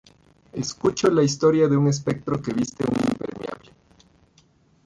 [0.53, 3.69] Escucho la historia de un espectro que viste un impermeable.